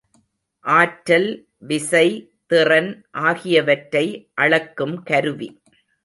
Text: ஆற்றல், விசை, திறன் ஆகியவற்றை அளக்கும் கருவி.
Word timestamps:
ஆற்றல், 0.65 1.27
விசை, 1.57 2.07
திறன் 2.45 3.05
ஆகியவற்றை 3.11 4.31
அளக்கும் 4.33 5.03
கருவி. 5.03 5.49